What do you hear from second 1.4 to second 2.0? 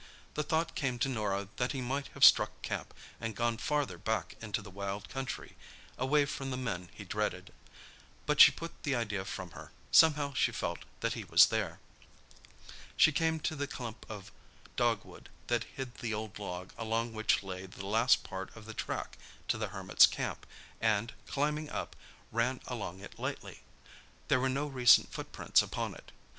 that he